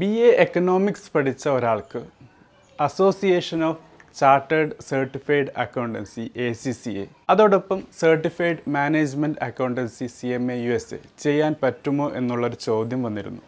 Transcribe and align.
B 0.00 0.08
A 0.26 0.28
economics 0.42 1.08
പഠിച്ച 1.14 1.44
ഒരാൾക്ക് 1.48 2.00
association 2.78 3.60
of 3.68 3.80
chartered 4.16 4.74
certified 4.88 5.50
accountancy 5.56 6.24
A 6.44 6.48
C 6.60 6.72
C 6.80 6.92
A 7.02 7.04
അതോടൊപ്പം 7.30 7.78
certified 8.00 8.62
management 8.76 9.40
accountancy 9.48 10.06
C 10.16 10.28
M 10.36 10.44
A 10.52 10.56
U 10.64 10.72
S 10.72 10.94
A 10.94 10.98
ചെയ്യാൻ 11.24 11.54
പറ്റുമോ 11.62 12.06
എന്നുള്ളൊരു 12.20 12.58
ചോദ്യം 12.66 13.00
വന്നിരുന്നു. 13.02 13.42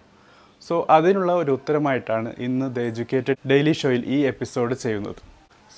സോ 0.63 0.77
അതിനുള്ള 0.97 1.33
ഒരു 1.43 1.53
ഉത്തരമായിട്ടാണ് 1.59 2.33
ഇന്ന് 2.39 2.69
ദ 2.77 2.87
എഡ്യൂക്കേറ്റഡ് 2.91 3.39
ഡെയിലി 3.53 3.75
ഷോയിൽ 3.83 4.03
ഈ 4.17 4.19
എപ്പിസോഡ് 4.33 4.77
ചെയ്യുന്നത്. 4.85 5.21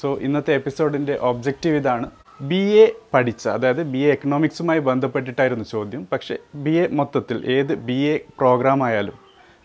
സോ 0.00 0.10
ഇന്നത്തെ 0.28 0.54
എപ്പിസോഡിന്റെ 0.60 1.16
ഒബ്ജക്റ്റീവ് 1.30 1.76
ഇതാണ് 1.82 2.08
ബി 2.52 2.62
എ 2.84 2.86
പഠിച്ച 3.14 3.44
അതായത് 3.56 3.82
ബി 3.92 3.98
എ 3.98 4.10
എക്കണോമിക്സുമായി 4.16 4.80
ബന്ധപ്പെട്ടിട്ടായിരുന്നു 4.90 5.68
ചോദ്യം. 5.74 6.04
പക്ഷേ 6.12 6.36
ബി 6.64 6.74
എ 6.84 6.86
മൊത്തത്തിൽ 7.00 7.38
ഏത് 7.58 7.74
ബി 7.90 8.00
എ 8.14 8.16
പ്രോഗ്രാം 8.40 8.80
ആയാലും 8.84 9.18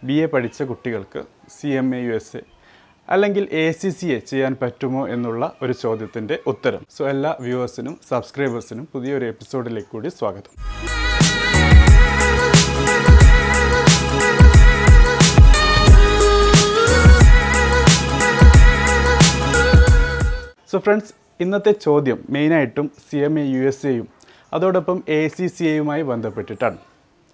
ബി 0.07 0.13
എ 0.23 0.25
പഠിച്ച 0.25 0.63
കുട്ടികൾക്ക് 0.63 1.21
C 1.53 1.69
M 1.79 1.87
A 1.95 1.97
U 2.03 2.11
S 2.17 2.37
A 2.37 2.41
അല്ലെങ്കിൽ 3.07 3.45
എ 3.61 3.63
സി 3.79 3.89
സി 3.89 4.07
എ 4.15 4.19
ചെയ്യാൻ 4.29 4.53
പറ്റുമോ 4.61 5.01
എന്നുള്ള 5.07 5.43
ഒരു 5.63 5.73
ചോദ്യത്തിന്റെ 5.81 6.35
ഉത്തരം. 6.51 6.81
സോ 6.95 7.01
എല്ലാ 7.09 7.31
വ്യൂവേഴ്സിനും 7.45 7.95
സബ്സ്ക്രൈബേഴ്സിനും 8.09 8.85
പുതിയൊരു 8.93 9.25
എപ്പിസോഡിലേക്ക് 9.25 9.89
കൂടി 9.89 10.09
സ്വാഗതം. 10.09 10.51
സോ 20.71 20.79
ഫ്രണ്ട്സ് 20.85 21.13
ഇന്നത്തെ 21.43 21.71
ചോദ്യം 21.87 22.21
മെയിനായിട്ടും 22.29 22.87
C 23.09 23.17
M 23.27 23.35
A 23.39 23.45
U 23.55 23.61
S 23.71 23.87
എയും 23.87 24.07
അതോടൊപ്പം 24.53 25.03
എ 25.17 25.19
സി 25.27 25.47
സി 25.47 25.63
എയുമായി 25.73 26.05
ബന്ധപ്പെട്ടിട്ടാണ്. 26.11 26.79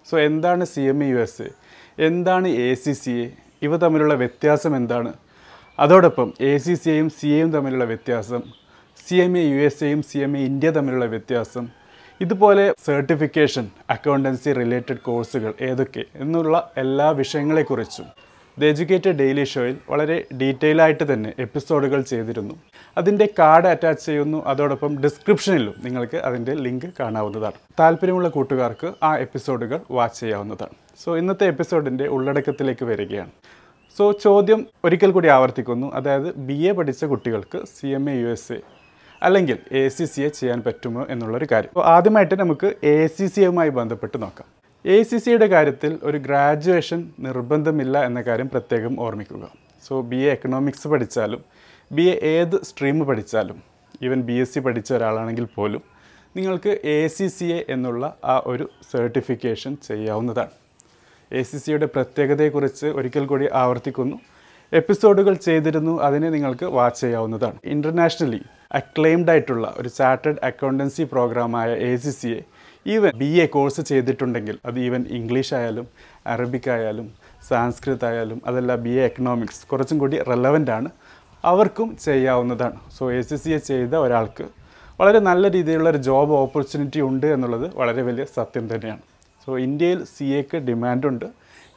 സോ 0.09 0.15
എന്താണ് 0.29 0.65
C 0.73 0.81
M 0.93 0.99
A 1.03 1.09
U 1.11 1.19
S 1.27 1.41
A 1.41 1.51
എന്താണ് 1.99 2.47
എ 2.47 2.73
സി 2.73 2.91
സി 2.91 3.09
എ 3.11 3.31
ഇവ 3.61 3.77
തമ്മിലുള്ള 3.77 4.13
വ്യത്യാസം 4.13 4.75
എന്താണ്? 4.75 5.13
അതോടൊപ്പം 5.79 6.33
എ 6.41 6.57
സി 6.57 6.73
സി 6.73 6.89
എയും 6.89 7.09
സി 7.09 7.27
എയും 7.27 7.51
തമ്മിലുള്ള 7.51 7.83
വ്യത്യാസം 7.83 8.41
C 9.07 9.15
M 9.15 9.37
A 9.37 9.41
U 9.41 9.55
S 9.55 9.83
എയും 9.83 10.03
സി 10.03 10.17
എം 10.17 10.37
എ 10.37 10.41
ഇന്ത്യ 10.41 10.69
തമ്മിലുള്ള 10.69 11.05
വ്യത്യാസം 11.05 11.67
ഇതുപോലെ 12.21 12.73
സർട്ടിഫിക്കേഷൻ 12.85 13.69
അക്കൗണ്ടൻസി 13.89 14.53
റിലേറ്റഡ് 14.53 14.97
കോഴ്സുകൾ 14.97 15.53
ഏതൊക്കെ 15.61 16.03
എന്നുള്ള 16.15 16.71
എല്ലാ 16.77 17.09
വിഷയങ്ങളെക്കുറിച്ചും 17.09 18.05
ദ 18.59 18.63
എജ്യൂക്കേറ്റഡ് 18.63 19.11
ഡെയിലി 19.11 19.43
ഷോയിൽ 19.43 19.77
വളരെ 19.89 20.25
ഡീറ്റെയിൽ 20.41 20.81
ആയിട്ട് 20.81 21.13
തന്നെ 21.13 21.33
എപ്പിസോഡുകൾ 21.39 22.01
ചെയ്തിരുന്നു. 22.01 22.55
അതിന്റെ 22.97 23.29
കാർഡ് 23.39 23.67
അറ്റാച്ച് 23.67 24.05
ചെയ്യുന്നു. 24.05 24.45
അതോടൊപ്പം 24.45 25.01
ഡിസ്ക്രിപ്ഷനിലും 25.01 25.73
നിങ്ങൾക്ക് 25.83 26.17
അതിന്റെ 26.17 26.53
ലിങ്ക് 26.53 26.93
കാണാവുന്നതാണ്. 26.99 27.53
താല്പര്യമുള്ള 27.79 28.29
കൂട്ടുകാർക്ക് 28.29 28.93
ആ 29.03 29.17
എപ്പിസോഡുകൾ 29.17 29.79
വാച്ച് 29.91 30.19
ചെയ്യാവുന്നതാണ്. 30.19 30.84
സോ 31.01 31.17
ഇന്നത്തെ 31.17 31.45
എപ്പിസോഡിന്റെ 31.45 32.05
ഉള്ളടക്കത്തിലേക്ക് 32.15 32.85
വരികയാണ്. 32.85 33.31
സോ 33.97 34.11
ചോദ്യം 34.11 34.67
ഒരിക്കൽ 34.85 35.11
കൂടി 35.11 35.27
ആവർത്തിക്കുന്നു. 35.27 35.87
അതായത് 35.97 36.29
ബി 36.47 36.57
എ 36.69 36.71
പഠിച്ച 36.71 37.05
കുട്ടികൾക്ക് 37.05 37.59
C 37.75 37.87
M 37.87 38.09
A 38.09 38.15
U 38.21 38.27
S 38.27 38.53
A 38.53 38.59
അല്ലെങ്കിൽ 39.23 39.57
എ 39.71 39.87
സി 39.87 40.05
സി 40.05 40.21
എ 40.21 40.27
ചെയ്യാൻ 40.27 40.59
പറ്റുമോ 40.67 41.05
എന്നുള്ളൊരു 41.09 41.47
കാര്യം. 41.51 41.71
അപ്പോൾ 41.73 41.85
ആദ്യമായിട്ട് 41.85 42.35
നമുക്ക് 42.35 42.75
എ 42.93 43.07
സി 43.07 43.27
സി 43.27 43.41
എയുമായി 43.41 43.69
ബന്ധപ്പെട്ട് 43.69 44.21
നോക്കാം. 44.23 44.47
എ 44.85 45.03
സി 45.03 45.17
സിയുടെ 45.17 45.47
കാര്യത്തിൽ 45.47 45.99
ഒരു 46.03 46.17
ഗ്രാജുവേഷൻ 46.17 46.99
നിർബന്ധമില്ല 47.19 48.05
എന്ന 48.05 48.21
കാര്യം 48.21 48.49
പ്രത്യേകം 48.49 48.99
ഓർമ്മിക്കുക. 48.99 49.45
സോ 49.87 50.01
ബി 50.01 50.15
എ 50.15 50.31
എക്കണോമിക്സ് 50.31 50.87
പഠിച്ചാലും 50.87 51.41
ബി 51.91 52.01
എ 52.01 52.17
ഏത് 52.35 52.63
സ്ട്രീം 52.63 52.99
പഠിച്ചാലും 53.05 53.57
ഈവൻ 54.03 54.21
ബി 54.21 54.33
എസ് 54.33 54.53
സി 54.53 54.59
പഠിച്ച 54.59 54.93
ഒരാളാണെങ്കിൽ 54.93 55.47
പോലും 55.55 55.83
നിങ്ങൾക്ക് 56.35 56.79
എ 56.83 57.07
സി 57.07 57.27
സി 57.27 57.45
എ 57.45 57.65
എന്നുള്ള 57.69 58.13
ആ 58.25 58.43
ഒരു 58.45 58.69
സർട്ടിഫിക്കേഷൻ 58.93 59.77
ചെയ്യാവുന്നതാണ്. 59.87 60.64
എ 61.31 61.41
സി 61.41 61.57
സിയുടെ 61.57 61.85
പ്രത്യേകതയെക്കുറിച്ച് 61.85 62.85
ഒരിക്കൽ 62.85 63.25
കൂടി 63.25 63.47
ആവർത്തിക്കുന്നു. 63.53 64.19
എപ്പിസോഡുകൾ 64.73 65.33
ചെയ്തിരുന്നു 65.33 66.01
അതിനെ 66.01 66.29
നിങ്ങൾക്ക് 66.29 66.65
വാച്ച് 66.65 67.01
ചെയ്യാവുന്നതാണ്. 67.01 67.57
ഇന്റർനാഷണലി 67.65 68.41
അക്ലെയിംഡ് 68.71 69.29
ആയിട്ടുള്ള 69.29 69.75
ഒരു 69.77 69.89
chartered 69.89 70.37
accountancy 70.43 71.03
പ്രോഗ്രാമായ 71.03 71.73
A 71.73 71.95
C 71.95 72.09
C 72.09 72.27
A 72.27 72.41
even 72.87 73.11
B 73.17 73.25
A 73.25 73.45
course 73.45 73.81
ചെയ്തിട്ടുണ്ടെങ്കിൽ 73.81 74.57
അത് 74.65 74.79
ഈവൻ 74.79 75.05
ഇംഗ്ലീഷ് 75.09 75.53
ആയാലും 75.53 75.87
അറബിക് 76.27 76.69
ആയാലും 76.69 77.11
സാൻസ്കൃത് 77.49 78.05
ആയാലും 78.05 78.41
അതല്ല 78.47 78.75
ബി 78.75 78.89
എ 78.89 79.03
എക്കണോമിക്സ് 79.03 79.67
കുറച്ചും 79.67 79.99
കൂടി 79.99 80.23
റെലവന്റ് 80.23 80.71
ആണ്. 80.71 80.89
അവർക്കും 81.45 81.97
ചെയ്യാവുന്നതാണ്. 81.97 82.79
So 82.97 83.11
A 83.11 83.21
C 83.21 83.35
C 83.35 83.49
A 83.49 83.57
ചെയ്ത 83.57 83.95
ഒരാൾക്ക് 83.95 84.43
വളരെ 84.99 85.19
നല്ല 85.19 85.51
രീതിയിലുള്ള 85.51 85.89
ഒരു 85.89 85.97
ജോബ് 85.97 86.33
ഓപ്പർച്യൂണിറ്റി 86.33 87.01
ഉണ്ട് 87.01 87.27
എന്നുള്ളത് 87.27 87.75
വളരെ 87.75 88.01
വലിയ 88.01 88.25
സത്യം 88.25 88.75
തന്നെയാണ്. 88.75 89.14
സോ 89.47 89.57
ഇന്ത്യയിൽ 89.57 90.03
സി 90.03 90.23
എക്ക് 90.23 90.57
ഡിമാൻഡുണ്ട് 90.57 91.25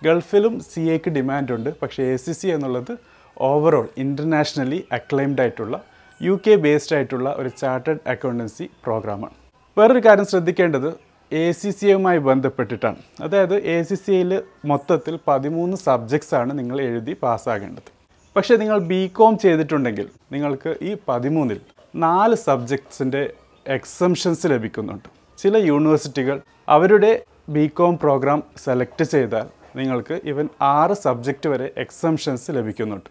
ഗൾഫിലും 0.04 0.60
സി 0.60 0.80
എക്ക് 0.80 1.10
ഡിമാൻഡുണ്ട് 1.10 1.70
പക്ഷേ 1.82 2.02
എ 2.02 2.16
സി 2.16 2.32
സി 2.32 2.46
എന്നുള്ളത് 2.46 2.92
ഓവറോൾ 3.40 3.88
ഇന്റർനാഷണലി 3.98 4.84
അക്ലൈംഡ് 4.92 5.40
ആയിട്ടുള്ള 5.40 5.76
യു 6.22 6.40
കെ 6.46 6.54
ബേസ്ഡ് 6.54 6.96
ആയിട്ടുള്ള 6.96 7.34
ഒരു 7.38 7.48
ചാർട്ടേഡ് 7.48 7.98
അക്കൗണ്ടൻസി 8.06 8.70
പ്രോഗ്രാമാണ് 8.84 9.34
വേറൊരു 9.78 10.02
കാര്യം 10.06 10.26
ശ്രദ്ധിക്കേണ്ടത് 10.26 10.88
എ 11.32 11.52
സി 11.52 11.70
സി 11.70 11.86
എയുമായി 11.86 12.18
ബന്ധപ്പെട്ടിട്ടാണ്. 12.18 12.96
അതായത് 13.20 13.54
എ 13.54 13.82
സി 13.82 13.94
സി 13.94 14.12
എയിൽ 14.12 14.42
മൊത്തത്തിൽ 14.64 15.18
പതിമൂന്ന് 15.28 15.76
സബ്ജക്ട്സാണ് 15.76 16.58
നിങ്ങൾ 16.58 16.80
എഴുതി 16.80 17.16
പാസ്സാകേണ്ടത്. 17.22 17.90
പക്ഷേ 18.36 18.56
നിങ്ങൾ 18.56 18.78
ബി 18.78 19.06
കോം 19.06 19.38
ചെയ്തിട്ടുണ്ടെങ്കിൽ 19.38 20.08
നിങ്ങൾക്ക് 20.32 20.76
ഈ 20.82 20.96
പതിമൂന്നിൽ 21.08 21.60
നാല് 21.94 22.34
സബ്ജക്ട്സിന്റെ 22.34 23.22
എക്സംഷൻസ് 23.66 24.46
ലഭിക്കുന്നുണ്ട്. 24.46 25.08
ചില 25.38 25.56
യൂണിവേഴ്സിറ്റികൾ 25.56 26.40
അവരുടെ 26.68 27.12
ബി 27.54 27.66
കോം 27.66 27.98
പ്രോഗ്രാം 28.02 28.42
സെലക്ട് 28.64 29.04
ചെയ്താൽ 29.04 29.46
നിങ്ങൾക്ക് 29.76 30.20
ഇവൻ 30.24 30.48
ആറ് 30.60 30.92
സബ്ജക്റ്റ് 30.92 31.48
വരെ 31.48 31.70
എക്സംഷൻസ് 31.76 32.50
ലഭിക്കുന്നുണ്ട്. 32.50 33.08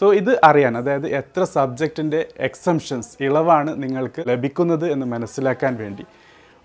സോ 0.00 0.12
ഇത് 0.12 0.40
അറിയാൻ 0.44 0.76
അതായത് 0.78 1.06
എത്ര 1.08 1.44
സബ്ജക്റ്റിന്റെ 1.44 2.26
എക്സംഷൻസ് 2.38 3.22
ഇളവാണ് 3.22 3.82
നിങ്ങൾക്ക് 3.82 4.24
ലഭിക്കുന്നത് 4.28 4.92
എന്ന് 4.92 5.06
മനസ്സിലാക്കാൻ 5.06 5.76
വേണ്ടി. 5.76 6.06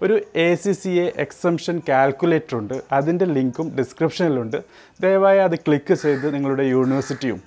ഒരു 0.01 0.21
A 0.35 0.55
C 0.55 0.71
C 0.71 0.89
A 0.89 1.13
exemption 1.17 1.81
calculator 1.89 2.57
ഉണ്ട് 2.57 2.83
അതിന്റെ 2.91 3.25
ലിങ്കും 3.25 3.69
ഡിസ്ക്രിപ്ഷനിലുണ്ട്. 3.77 4.59
ദയവായി 5.01 5.37
അത് 5.37 5.55
ക്ലിക്ക് 5.55 5.93
ചെയ്ത് 5.93 6.33
നിങ്ങളുടെ 6.33 6.63
യൂണിവേഴ്സിറ്റിയും 6.63 7.41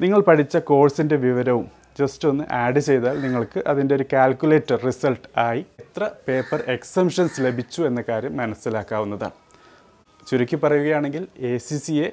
നിങ്ങൾ 0.00 0.20
പഠിച്ച 0.20 0.56
കോഴ്സിന്റെ 0.56 1.16
വിവരവും 1.16 1.77
ജസ്റ്റ് 1.98 2.28
ഒന്ന് 2.28 2.44
ആഡ് 2.62 2.80
ചെയ്താൽ 2.88 3.16
നിങ്ങൾക്ക് 3.22 3.60
അതിന്റെ 3.66 3.94
ഒരു 3.94 4.04
കാൽക്കുലേറ്റർ 4.12 4.78
റിസൾട്ട് 4.86 5.28
ആയി 5.46 5.62
എത്ര 5.84 6.10
പേപ്പർ 6.28 6.60
എക്സംഷൻസ് 6.76 7.40
ലഭിച്ചു 7.46 7.82
എന്ന 7.82 8.00
കാര്യം 8.08 8.36
മനസ്സിലാക്കാവുന്നതാണ്. 8.36 9.36
ചുരുക്കി 10.28 10.56
പറയുകയാണെങ്കിൽ 10.56 11.26
എ 11.50 11.52
സി 11.66 11.76
സി 11.84 11.94
എ 12.06 12.08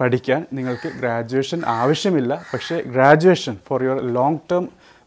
പഠിക്കാൻ 0.00 0.40
നിങ്ങൾക്ക് 0.56 0.88
ഗ്രാജുവേഷൻ 1.00 1.60
ആവശ്യമില്ല 1.80 2.32
പക്ഷേ 2.52 2.76
graduation 2.94 3.54
for 3.68 3.82
your 3.84 4.00
long 4.16 4.38
term 4.50 4.64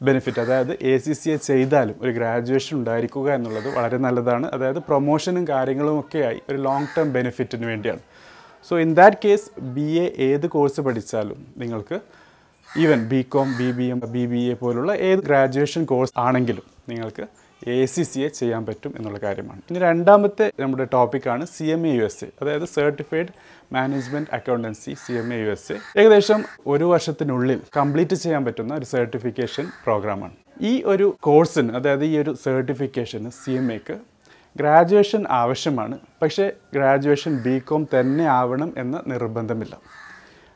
benefit 0.08 0.42
അതായത് 0.44 0.72
എ 0.92 0.94
സി 0.98 1.14
സി 1.20 1.30
എ 1.30 1.36
ചെയ്താലും 1.50 1.96
ഒരു 2.02 2.12
ഗ്രാജുവേഷൻ 2.12 2.74
ഉണ്ടായിരിക്കുക 2.78 3.28
എന്നുള്ളത് 3.38 3.70
വളരെ 3.78 3.98
നല്ലതാണ്. 3.98 4.48
അതായത് 4.56 4.80
പ്രൊമോഷനും 4.88 5.44
കാര്യങ്ങളും 5.48 6.00
ഒക്കെയായി 6.00 6.40
ഒരു 6.50 6.58
ലോങ് 6.68 6.90
ടേം 6.98 7.14
ബെനിഫിറ്റിന് 7.18 7.66
വേണ്ടിയാണ്. 7.72 8.02
So 8.68 8.80
in 8.86 8.92
that 9.02 9.22
case 9.26 9.48
B 9.76 9.88
A 10.04 10.08
ഏത് 10.30 10.48
കോഴ്സ് 10.56 10.82
പഠിച്ചാലും 10.88 11.40
നിങ്ങൾക്ക് 11.58 12.00
even 12.80 13.00
B 13.12 13.20
com 13.34 13.48
B 13.60 13.70
B 13.78 13.86
M 13.94 14.00
B 14.14 14.22
B 14.32 14.42
A 14.52 14.54
പോലുള്ള 14.60 14.92
ഏത് 15.08 15.22
ഗ്രാജുവേഷൻ 15.26 15.86
കോഴ്സ് 15.86 16.14
ആണെങ്കിലും 16.26 16.66
നിങ്ങൾക്ക് 16.90 17.24
എ 17.62 17.86
സി 17.94 18.04
സി 18.10 18.20
എ 18.26 18.28
ചെയ്യാൻ 18.38 18.62
പറ്റും 18.68 18.92
എന്നുള്ള 18.98 19.18
കാര്യമാണ്. 19.26 19.60
ഇനി 19.70 19.80
രണ്ടാമത്തെ 19.80 20.46
നമ്മുടെ 20.62 20.86
ടോപ്പിക്കാണ് 20.94 21.44
C 21.54 21.66
M 21.74 21.82
A 21.90 21.92
U 21.96 22.04
S 22.10 22.22
A 22.26 22.30
അതായത് 22.42 22.66
certified 22.76 23.34
management 23.76 24.32
accountancy 24.38 24.94
C 25.04 25.14
M 25.22 25.28
A 25.36 25.40
U 25.42 25.50
S 25.56 25.74
A 25.74 25.78
ഏകദേശം 26.02 26.40
ഒരു 26.74 26.86
വർഷത്തിനുള്ളിൽ 26.94 27.60
കംപ്ലീറ്റ് 27.80 28.18
ചെയ്യാൻ 28.24 28.46
പറ്റുന്ന 28.48 28.78
ഒരു 28.82 28.88
സർട്ടിഫിക്കേഷൻ 28.94 29.68
പ്രോഗ്രാമാണ് 29.88 30.36
ഈ 30.72 30.74
ഒരു 30.94 31.08
കോഴ്സിന് 31.28 31.74
അതായത് 31.80 32.06
ഈ 32.12 32.16
ഒരു 32.24 32.34
സർട്ടിഫിക്കേഷന് 32.46 33.32
സി 33.42 33.52
എം 33.62 33.68
എക്ക് 33.78 33.98
ഗ്രാജുവേഷൻ 34.56 35.22
ആവശ്യമാണ്. 35.42 35.98
പക്ഷേ 36.22 36.46
ഗ്രാജുവേഷൻ 36.78 37.36
ബി 37.44 37.58
കോം 37.68 37.84
തന്നെ 37.94 38.26
ആവണം 38.40 38.72
എന്ന 38.78 39.04
നിർബന്ധമില്ല. 39.12 39.76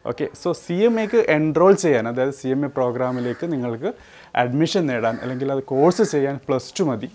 ഓക്കെ 0.10 0.26
സോ 0.44 0.50
സി 0.54 0.76
എം 0.88 0.96
എക്ക് 1.00 1.20
എൻറോൾ 1.36 1.74
ചെയ്യാൻ 1.84 2.08
അതായത് 2.08 2.34
സി 2.40 2.48
എം 2.48 2.66
എ 2.66 2.70
പ്രോഗ്രാമിലേക്ക് 2.78 3.46
നിങ്ങൾക്ക് 3.54 3.90
അഡ്മിഷൻ 4.44 4.84
നേടാൻ 4.92 5.16
അല്ലെങ്കിൽ 5.24 5.52
അത് 5.52 5.64
കോഴ്സ് 5.64 6.04
ചെയ്യാൻ 6.14 6.36
പ്ലസ് 6.48 6.74
ടു 6.80 6.84
മതി. 6.84 7.10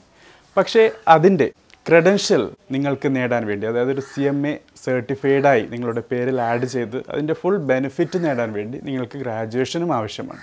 പക്ഷേ 0.57 0.83
അതിന്റെ 1.09 1.47
ക്രെഡൻഷ്യൽ 1.89 2.43
നിങ്ങൾക്ക് 2.75 3.09
നേടാൻ 3.17 3.47
വേണ്ടി 3.51 3.67
അതായത് 3.67 3.93
ഒരു 3.93 4.01
സി 4.01 4.23
എം 4.31 4.47
എ 4.47 4.53
സർട്ടിഫൈഡായി 4.85 5.63
നിങ്ങളുടെ 5.73 6.03
പേരിൽ 6.11 6.41
ആഡ് 6.41 6.65
ചെയ്ത് 6.65 6.99
അതിന്റെ 7.13 7.35
ഫുൾ 7.35 7.59
ബെനിഫിറ്റ് 7.73 8.25
നേടാൻ 8.25 8.53
വേണ്ടി 8.53 8.79
നിങ്ങൾക്ക് 8.89 9.19
ഗ്രാജുവേഷനും 9.19 9.93
ആവശ്യമാണ്. 9.99 10.43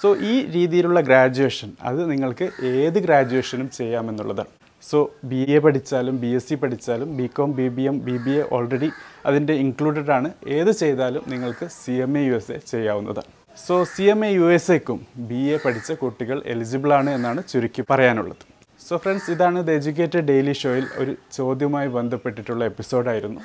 സോ 0.00 0.08
ഈ 0.30 0.34
രീതിയിലുള്ള 0.56 1.00
ഗ്രാജുവേഷൻ 1.00 1.70
അത് 1.82 2.00
നിങ്ങൾക്ക് 2.12 2.46
ഏത് 2.72 2.98
ഗ്രാജുവേഷനും 3.06 3.68
ചെയ്യാമെന്നുള്ളതാണ്. 3.78 4.52
സോ 4.88 4.98
ബി 5.30 5.38
എ 5.54 5.58
പഠിച്ചാലും 5.64 6.16
ബി 6.22 6.28
എസ് 6.38 6.46
സി 6.48 6.56
പഠിച്ചാലും 6.62 7.08
B 7.18 7.26
com 7.36 7.50
B 7.58 7.64
B 7.76 7.84
M 7.90 7.96
B 8.08 8.16
B 8.24 8.34
A 8.40 8.42
already 8.56 8.88
അതിന്റെ 9.28 9.54
ഇൻക്ലൂഡഡ് 9.62 10.12
ആണ്. 10.16 10.28
ഏത് 10.58 10.70
ചെയ്താലും 10.80 11.22
നിങ്ങൾക്ക് 11.32 11.66
C 11.78 11.94
M 12.04 12.12
A 12.18 12.22
U 12.26 12.34
S 12.38 12.52
A 12.56 12.58
ചെയ്യാവുന്നതാണ്. 12.72 13.30
So 13.66 13.76
C 13.94 14.04
M 14.12 14.20
A 14.28 14.30
U 14.36 14.46
S 14.56 14.70
എക്കും 14.78 14.98
B 15.30 15.40
A 15.54 15.56
പഠിച്ച 15.64 15.92
കുട്ടികൾ 16.02 16.38
എലിജിബിൾ 16.54 16.92
ആണ് 16.98 17.10
എന്നാണ് 17.10 17.42
ചുരുക്കി 17.52 17.84
പറയാനുള്ളത്. 17.90 18.44
സോ 18.86 18.96
ഫ്രണ്ട്സ് 19.04 19.30
ഇതാണ് 19.34 19.66
ദ 19.68 19.70
എഡ്യൂക്കേറ്റഡ് 19.78 20.26
ഡെയിലി 20.32 20.54
ഷോയിൽ 20.62 20.86
ഒരു 21.02 21.14
ചോദ്യവുമായി 21.38 21.88
ബന്ധപ്പെട്ടിട്ടുള്ള 21.98 22.64
എപ്പിസോഡായിരുന്നു 22.72 23.40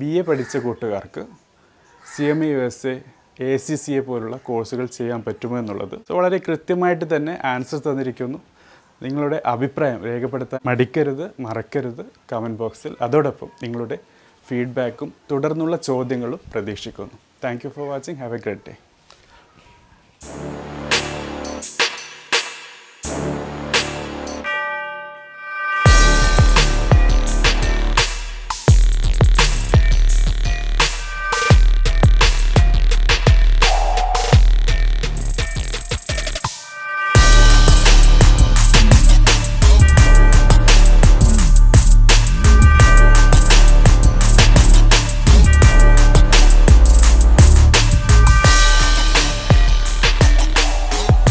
ബി 0.00 0.10
എ 0.20 0.22
പഠിച്ച 0.30 0.56
കൂട്ടുകാർക്ക് 0.66 1.24
C 2.14 2.24
M 2.32 2.40
A 2.44 2.48
U 2.52 2.60
S 2.68 2.92
A 2.92 3.52
A 3.52 3.56
C 3.64 3.74
C 3.82 3.92
A 3.98 4.00
പോലുള്ള 4.08 4.36
കോഴ്സുകൾ 4.48 4.86
ചെയ്യാൻ 4.96 5.20
പറ്റുമോ 5.26 5.54
എന്നുള്ളത്. 5.58 5.94
സോ 6.08 6.12
വളരെ 6.18 6.38
കൃത്യമായിട്ട് 6.48 7.06
തന്നെ 7.16 7.34
ആൻസർ 7.52 7.78
തന്നിരിക്കുന്നു. 7.86 8.38
നിങ്ങളുടെ 9.02 9.42
അഭിപ്രായം 9.46 10.04
രേഖപ്പെടുത്താൻ 10.04 10.60
മടിക്കരുത് 10.66 11.30
മറക്കരുത് 11.40 12.04
കമന്റ് 12.32 12.58
ബോക്സിൽ 12.58 12.96
അതോടൊപ്പം 13.00 13.50
നിങ്ങളുടെ 13.62 13.98
ഫീഡ്ബാക്കും 14.48 15.12
തുടർന്നുള്ള 15.30 15.76
ചോദ്യങ്ങളും 15.76 16.40
പ്രതീക്ഷിക്കുന്നു. 16.52 17.16
Thank 17.44 17.62
you 17.64 17.70
for 17.70 17.88
watching 17.88 18.16
have 18.16 18.34
a 18.34 18.38
great 18.38 18.60
day 18.68 18.74